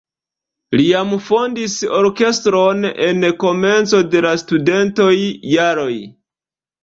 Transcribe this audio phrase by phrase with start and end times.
[0.79, 5.11] Li jam fondis orkestron en komenco de la studentaj
[5.57, 5.93] jaroj.